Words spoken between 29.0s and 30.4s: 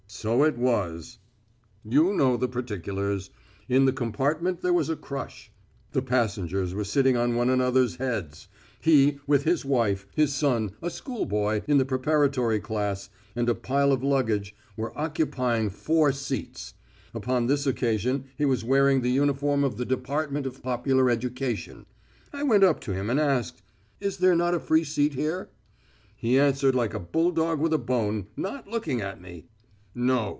at me: "No.